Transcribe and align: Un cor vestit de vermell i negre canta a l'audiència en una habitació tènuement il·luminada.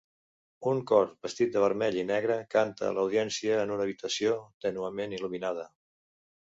Un 0.69 0.79
cor 0.91 1.11
vestit 1.27 1.51
de 1.57 1.61
vermell 1.65 1.99
i 1.99 2.07
negre 2.13 2.39
canta 2.57 2.89
a 2.89 2.97
l'audiència 2.97 3.61
en 3.67 3.77
una 3.79 3.87
habitació 3.89 4.37
tènuement 4.67 5.19
il·luminada. 5.21 5.73